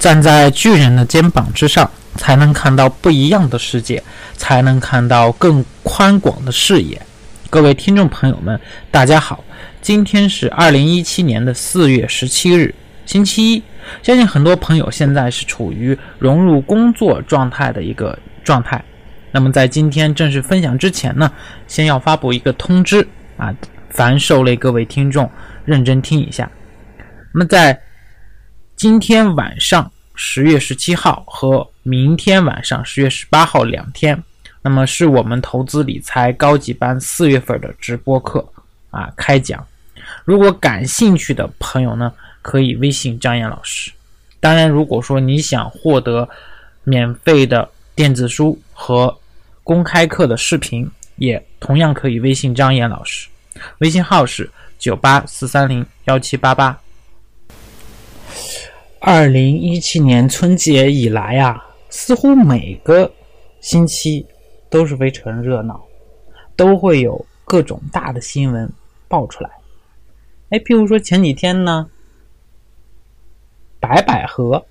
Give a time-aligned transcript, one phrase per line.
[0.00, 4.02] 站在巨人的肩膀之上，才能看到不一样的世界，
[4.34, 6.98] 才能看到更宽广的视野。
[7.50, 8.58] 各位听众朋友们，
[8.90, 9.44] 大家好，
[9.82, 12.74] 今天是二零一七年的四月十七日，
[13.04, 13.62] 星期一。
[14.02, 18.82] 相信很多朋友现在是处于融入工作状态的一个状态。
[19.32, 21.30] 那么在今天正式分享之前呢，
[21.68, 23.06] 先要发布一个通知
[23.36, 23.54] 啊，
[23.90, 25.30] 凡受累各位听众
[25.66, 26.50] 认真听一下。
[27.34, 27.78] 那么在
[28.80, 34.24] 今天晚上十月十七号和明天晚上十月十八号两天，
[34.62, 38.42] 那么是我们投资理财高级班四月份的直播课
[38.88, 39.62] 啊开讲。
[40.24, 43.92] 如果感兴趣的朋友呢，可以微信张岩老师。
[44.40, 46.26] 当然，如果说你想获得
[46.82, 49.14] 免费的电子书和
[49.62, 53.28] 公开课的视频，也同样可以微信张岩老师，
[53.80, 56.80] 微信号是九八四三零幺七八八。
[59.02, 63.10] 二零一七年春节以来啊，似乎每个
[63.60, 64.26] 星期
[64.68, 65.82] 都是非常热闹，
[66.54, 68.70] 都会有各种大的新闻
[69.08, 69.50] 爆出来。
[70.50, 71.88] 哎，譬如说前几天呢，
[73.80, 74.62] 白百合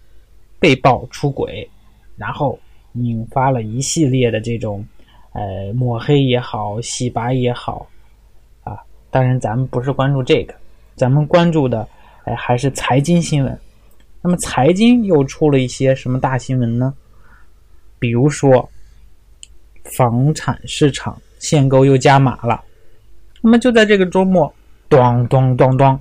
[0.59, 1.67] 被曝出轨，
[2.15, 2.59] 然后
[2.93, 4.85] 引发了一系列的这种
[5.33, 7.87] 呃抹黑也好、洗白也好
[8.63, 8.77] 啊。
[9.09, 10.53] 当然，咱们不是关注这个，
[10.95, 11.87] 咱们关注的
[12.25, 13.59] 哎还是财经新闻。
[14.21, 16.93] 那么财经又出了一些什么大新闻呢？
[17.97, 18.69] 比如说，
[19.85, 22.61] 房产市场限购又加码了。
[23.41, 24.53] 那么就在这个周末，
[24.89, 25.97] 咚咚咚咚，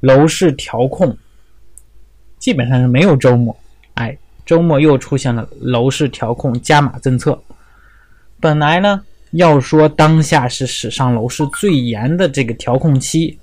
[0.00, 1.14] 楼市调控
[2.38, 3.54] 基本上是没有周末。
[3.94, 7.38] 哎，周末又出现了楼市调控加码政策。
[8.40, 13.38] 本来呢，要说当下是史上楼市最严的这个调控期，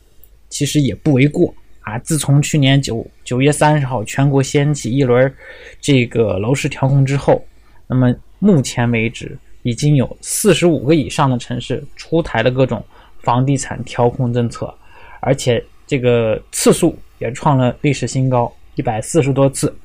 [0.50, 1.54] 其实也不为过。
[1.82, 1.98] 啊！
[2.00, 5.32] 自从去年九九月三十号全国掀起一轮
[5.80, 7.46] 这个楼市调控之后，
[7.86, 12.84] 那么目前为止已经有四十五个以上的城市出台了各种
[13.22, 14.74] 房地产调控政策，
[15.20, 19.78] 而且这个次数也创了历史新高，一百四十多次。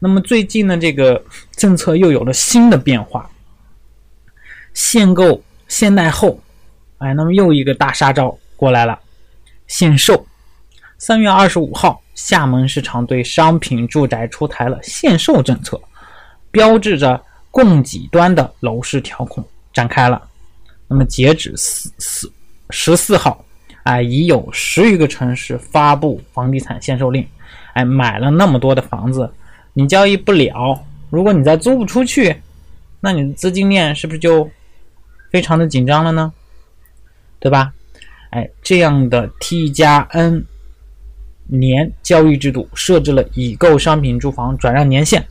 [0.00, 3.30] 那么最近呢，这个政策又有了新的变化，
[4.74, 6.40] 限购限贷后，
[6.98, 8.98] 哎，那么又一个大杀招过来了，
[9.68, 10.26] 限售。
[11.04, 15.80] 三月二十五号，厦门市场对商品住宅出台了限售政策，
[16.52, 17.20] 标志着
[17.50, 20.22] 供给端的楼市调控展开了。
[20.86, 22.32] 那么，截止四四
[22.70, 23.44] 十四号，
[23.82, 27.26] 哎，已有十余个城市发布房地产限售令。
[27.72, 29.28] 哎，买了那么多的房子，
[29.72, 30.80] 你交易不了，
[31.10, 32.40] 如果你再租不出去，
[33.00, 34.48] 那你的资金链是不是就
[35.32, 36.32] 非常的紧张了呢？
[37.40, 37.72] 对吧？
[38.30, 40.46] 哎，这样的 T 加 N。
[41.58, 45.22] 年交易制度设置了已购商品住房转让年限，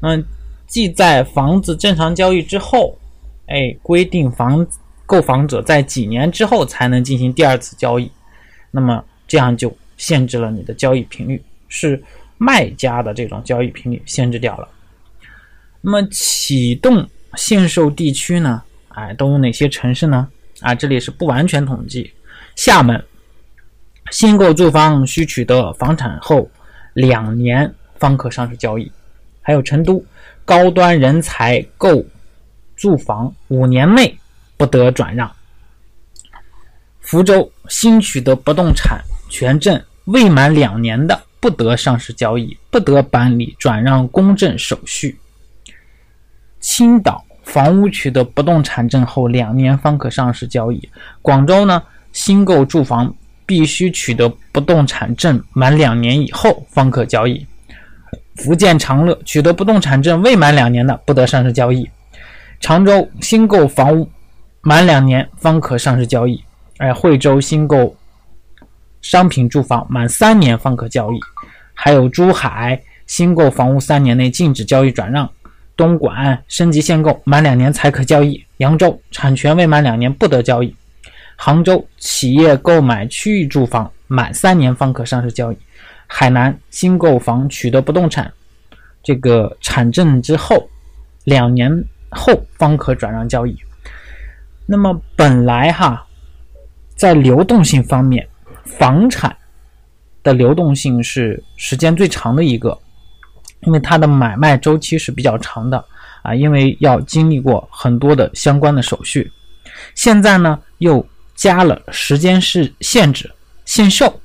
[0.00, 0.24] 嗯，
[0.66, 2.98] 即在房子正常交易之后，
[3.46, 4.66] 哎，规定房
[5.06, 8.10] 购房者在几年之后才能进行第二次交易，
[8.70, 12.02] 那么这样就限制了你的交易频率，是
[12.36, 14.68] 卖家的这种交易频率限制掉了。
[15.80, 18.62] 那么启动限售地区呢？
[18.88, 20.28] 哎，都有哪些城市呢？
[20.60, 22.12] 啊，这里是不完全统计，
[22.56, 23.02] 厦门。
[24.10, 26.48] 新购住房需取得房产后
[26.92, 28.90] 两年方可上市交易，
[29.40, 30.04] 还有成都
[30.44, 32.04] 高端人才购
[32.76, 34.16] 住房五年内
[34.56, 35.30] 不得转让。
[37.00, 45.18] 福州新取得不动产权证未满两年的不得上市交易，不得办理转让公证手续。
[46.60, 50.88] 青岛房屋取得不动产证后两年方可上市交易。
[51.20, 51.82] 广州呢
[52.12, 53.12] 新购住房。
[53.46, 57.46] 必须取得不动产证满两年以后方可交易。
[58.36, 61.88] 福建长乐取得不动产证未满两年的不得上市交易。
[62.60, 64.10] 常州新购房屋
[64.60, 66.42] 满两年方可上市交易。
[66.78, 67.96] 哎，惠州新购
[69.02, 71.20] 商品住房满三年方可交易。
[71.74, 75.30] 还有珠海新购房屋三年内禁止交易转让。
[75.76, 78.44] 东莞升级限购满两年才可交易。
[78.58, 80.74] 扬州产权未满两年不得交易。
[81.36, 85.58] 杭州企业购买区域住房满三年方可上市交易，
[86.06, 88.32] 海南新购房取得不动产
[89.02, 90.68] 这个产证之后，
[91.24, 91.70] 两年
[92.10, 93.56] 后方可转让交易。
[94.64, 96.06] 那么本来哈，
[96.94, 98.26] 在流动性方面，
[98.64, 99.36] 房产
[100.22, 102.78] 的流动性是时间最长的一个，
[103.62, 105.84] 因为它的买卖周期是比较长的
[106.22, 109.30] 啊，因为要经历过很多的相关的手续。
[109.96, 111.04] 现在呢又。
[111.34, 113.30] 加了时间是限制
[113.64, 114.20] 限售，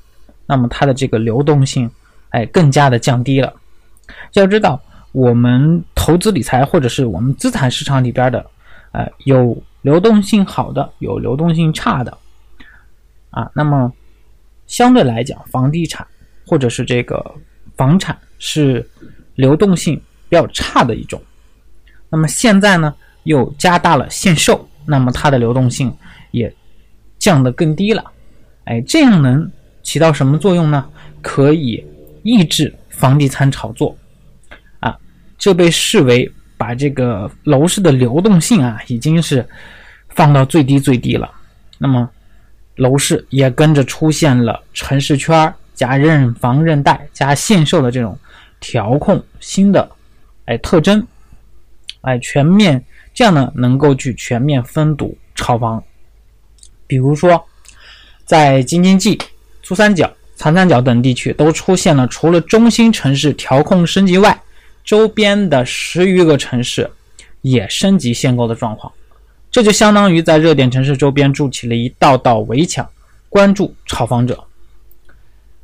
[0.46, 1.90] 那么它的这个流动性，
[2.30, 3.52] 哎，更加的降低了。
[4.34, 4.80] 要知道，
[5.12, 8.44] 我们投资理财或者是我们资产市场里边的，
[8.92, 12.16] 呃，有流动性好的，有流动性差的，
[13.30, 13.92] 啊，那么
[14.66, 16.06] 相对来讲，房地产
[16.46, 17.34] 或者是这个
[17.76, 18.88] 房产是
[19.34, 19.96] 流动性
[20.28, 21.20] 比较差的一种。
[22.08, 25.96] 那么现在呢，又加大了限售，那么它的流动性
[26.32, 26.52] 也
[27.20, 28.02] 降得更低了。
[28.64, 29.48] 哎，这样能
[29.84, 30.84] 起到什么作用呢？
[31.22, 31.84] 可以
[32.24, 33.96] 抑制房地产炒作。
[34.80, 34.98] 啊，
[35.38, 39.46] 这被视为把这个楼市的流动性啊，已经是
[40.08, 41.30] 放到最低最低了。
[41.78, 42.08] 那么
[42.76, 48.18] 楼市也跟着出现了城市圈加认房认贷加限售的这种
[48.60, 49.90] 调控新的
[50.46, 51.06] 哎特征。
[52.02, 52.82] 哎，全面
[53.12, 55.82] 这样呢，能够去全面封堵炒房。
[56.90, 57.40] 比如说，
[58.24, 59.16] 在京津冀、
[59.62, 64.36] 珠三角、长三角等地区，都出现了除了中心城市调控升级外，
[64.84, 66.90] 周边的十余个城市
[67.42, 68.92] 也升级限购的状况。
[69.52, 72.84] 这就相当于在热点城市周边筑起了一道道围墙，
[73.28, 74.42] 关注炒房者。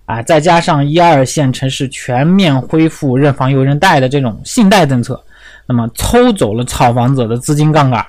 [0.05, 5.20] 啊，再加上一二线城市全面恢复认房又认贷的这种信贷政策。
[5.67, 8.06] 那么抽走了炒房者的资金杠杆，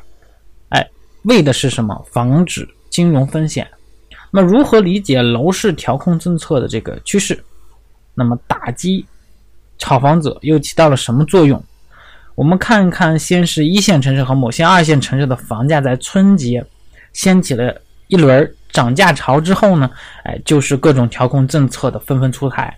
[0.69, 0.87] 哎，
[1.23, 2.05] 为的是什么？
[2.11, 3.67] 防止金融风险。
[4.31, 7.37] 那么如何理解楼市调控政策的这个趋势？
[8.15, 9.05] 那么打击
[9.77, 11.63] 炒房者又起到了什么作用？
[12.33, 16.65] 我们看看，先是一线城市和某些二线城市的房价在春节
[17.13, 19.91] 掀起了一轮涨价潮之后呢，
[20.23, 22.75] 哎，就是各种调控政策的纷纷出台。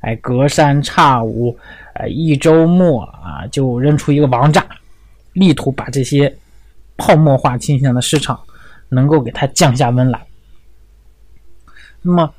[0.00, 1.56] 哎，隔三差五，
[1.94, 4.66] 哎，一周末啊，就扔出一个王炸，
[5.34, 6.36] 力图把这些
[6.96, 8.36] 泡沫化倾向的市场
[8.90, 10.26] 能够给它降下温来。
[12.02, 12.34] 那么，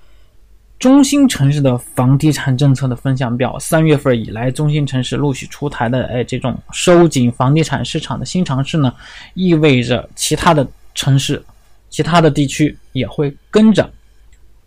[0.80, 8.94] 中心城市的房地产政策的风向标，三月份以来，中心城市陆续出台的哎这种收紧房地产市场的新尝试呢，
[9.36, 11.44] 意味着其他的城市、
[11.90, 13.88] 其他的地区也会跟着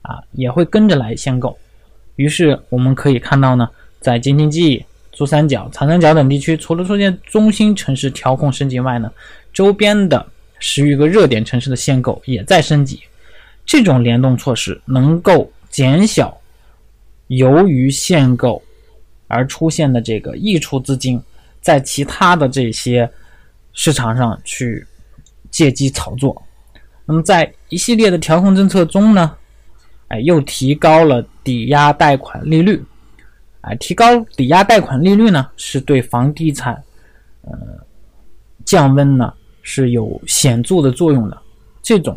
[0.02, 1.58] 啊，也会跟着来限购。
[2.14, 9.10] 于是我们可以看到呢，在京津冀、珠三角、长三角等地区，除了出现中心城市调控升级外呢，
[9.52, 10.24] 周边的
[10.66, 12.98] 十余个热点城市的限购也在升级。
[13.66, 16.34] 这种联动措施能够减小
[17.26, 18.62] 由于限购
[19.28, 21.22] 而出现的这个溢出资金，
[21.60, 23.08] 在其他的这些
[23.74, 24.86] 市场上去
[25.50, 26.42] 借机炒作。
[27.04, 29.36] 那么在一系列的调控政策中呢？
[30.08, 32.82] 哎，又提高了抵押贷款利率，
[33.60, 36.82] 哎，提高抵押贷款利率呢，是对房地产，
[37.42, 37.52] 呃，
[38.64, 39.34] 降温呢
[39.64, 41.36] 是有显著的作用的。
[41.82, 42.16] 这种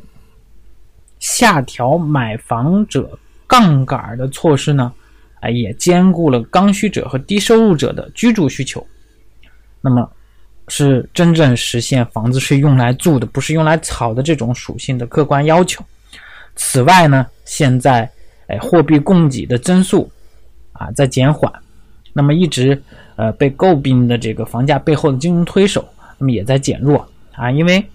[1.19, 3.17] 下调买房者
[3.47, 4.93] 杠杆的措施呢，
[5.39, 8.85] 哎，也兼顾了刚需者和低收入者的居住需求。
[9.81, 10.09] 那么，
[10.67, 15.83] 是真正实现房子是用来住的，不是用来炒的这种属性的客观要求。
[16.55, 18.09] 此外呢，现在
[18.47, 20.09] 哎，货币供给的增速
[20.73, 21.51] 啊在减缓，
[22.13, 22.81] 那么一直
[23.15, 27.85] 呃被诟病的这个房价背后的金融推手，那么也在减弱啊，因为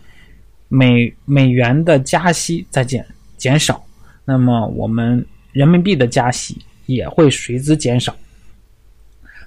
[0.68, 3.06] 美美元的加息在减
[3.36, 3.84] 减少，
[4.24, 6.56] 那么我们人民币的加息
[6.86, 8.16] 也会随之减少。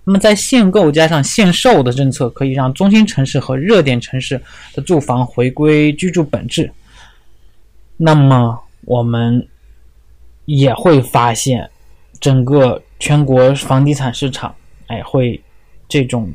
[0.03, 4.39] 那么在限购加上限售的政策，可以让中心城市和热点城市
[4.75, 6.71] 的住房回归居住本质。
[7.97, 8.61] 那么。
[8.87, 9.47] 我们
[10.45, 11.67] 也会发现，
[12.19, 15.41] 整个全国房地产市场，哎，会
[15.89, 16.31] 这种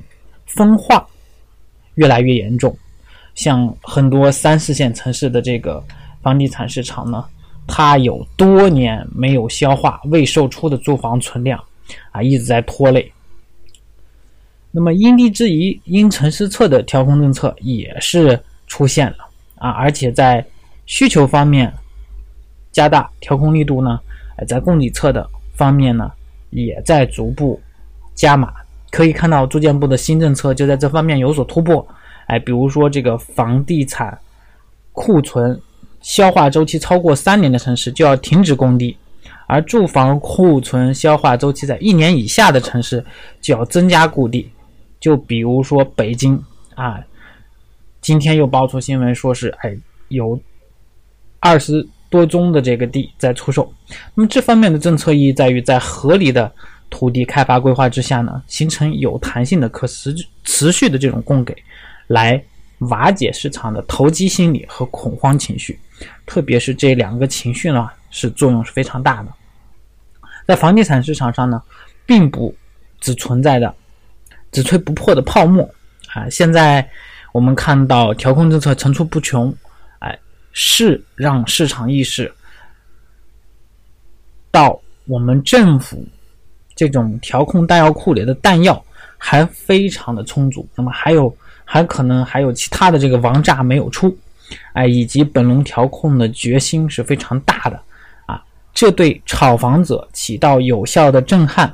[0.47, 1.07] 分化
[1.95, 2.77] 越来越严重。
[3.41, 5.83] 像很多三四线城市的这个
[6.21, 7.25] 房地产市场呢，
[7.67, 11.59] 它有多年没有消化未售出的住房存量，
[12.11, 13.11] 啊，一直在拖累。
[14.71, 19.17] 那么因地制宜、因城施策的调控政策也是出现了
[19.55, 20.45] 啊，而且在
[20.85, 21.73] 需求方面。
[22.73, 23.99] 加大调控力度呢？
[24.37, 26.13] 哎，在供给侧的方面呢，
[26.51, 27.59] 也在逐步
[28.15, 28.53] 加码。
[28.91, 31.85] 可以看到，住建部的新政策就在这方面有所突破。
[32.31, 34.17] 哎，比如说这个房地产
[34.93, 35.61] 库存
[36.01, 38.97] 消化周期超过三年的城市就要停止供地，
[39.49, 43.05] 而住房库存消化周期在一年以下的城市
[43.41, 44.49] 就要增加供地。
[45.01, 46.41] 就比如说北京
[46.77, 47.01] 啊，
[48.01, 49.77] 今天又爆出新闻说是哎
[50.09, 50.41] 有
[51.41, 51.87] 二十。
[52.11, 53.73] 多宗的这个地在出售，
[54.17, 56.51] 那么这方面的政策意义在于，在合理的
[56.91, 61.55] 土地开发规划之下呢，形成有弹性的、可持持续的这种供给，
[62.11, 62.43] 来
[62.89, 65.79] 瓦解市场的投机心理和恐慌情绪，
[66.27, 69.33] 特别是这两个情绪呢，是作用是非常大的。
[70.45, 71.63] 在房地产市场上呢，
[72.05, 72.53] 并不
[72.99, 73.73] 只存在的
[74.51, 75.63] 只吹不破的泡沫
[76.13, 76.29] 啊！
[76.29, 76.85] 现在
[77.31, 79.55] 我们看到调控政策层出不穷，
[80.01, 80.19] 哎，
[80.51, 82.33] 是让市场意识
[84.51, 86.05] 到我们政府
[86.75, 88.85] 这种调控弹药库里的弹药
[89.17, 91.33] 还非常的充足，那么还有
[91.73, 94.19] 还可能还有其他的这个王炸没有出，
[94.73, 97.81] 哎，以及本轮调控的决心是非常大的
[98.27, 98.43] 啊！
[98.75, 101.73] 这对炒房者起到有效的震撼，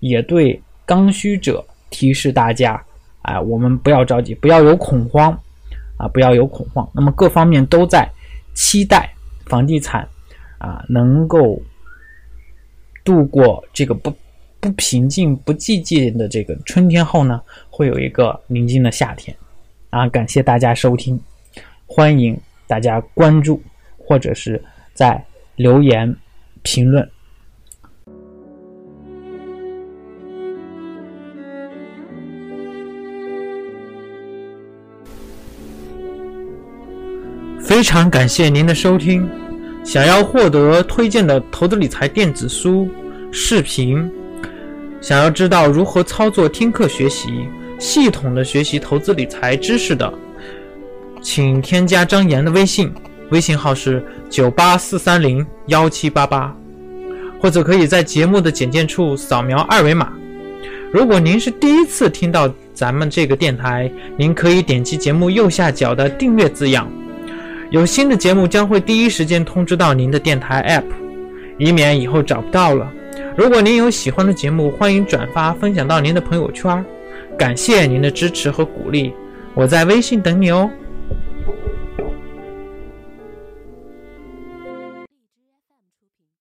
[0.00, 1.64] 也对刚需者。
[1.90, 2.78] 提示大家，
[3.22, 5.32] 哎，我们不要着急，不要有恐慌，
[5.96, 6.86] 啊，不要有恐慌。
[6.92, 8.06] 那么各方面都在
[8.54, 9.10] 期待
[9.46, 10.06] 房地产
[10.58, 11.58] 啊能够
[13.02, 14.14] 度过这个不
[14.60, 19.36] 不平静、不寂静的这个春天后呢，会有一个宁静的夏天。
[19.90, 21.18] 啊，感谢大家收听，
[21.86, 23.62] 欢迎大家关注
[23.96, 24.62] 或者是
[24.92, 25.24] 在
[25.56, 26.14] 留言
[26.62, 27.08] 评论。
[37.60, 39.28] 非常感谢您的收听。
[39.84, 42.88] 想要获得推荐的投资理财电子书、
[43.32, 44.10] 视频，
[45.00, 47.46] 想要知道如何操作听课学习，
[47.78, 50.12] 系统的学习投资理财知识的，
[51.22, 52.92] 请添加张岩的微信，
[53.30, 56.54] 微信号是九八四三零幺七八八，
[57.40, 60.12] 或者可以在节目的简介处扫描二维码。
[60.92, 66.90] 如果您是第一次听到咱们这个电台，您可以点击节目右下角的订阅字样。
[67.70, 70.90] 有新的节目将会第一时间通知到您的电台 App，
[71.58, 72.90] 以免以后找不到了。
[73.36, 76.84] 如果您有喜欢的节目，欢迎转发分享到您的朋友圈。
[77.38, 79.12] 感谢您的支持和鼓励，
[79.54, 80.68] 我在微信等你哦。